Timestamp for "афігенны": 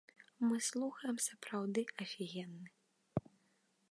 2.05-2.69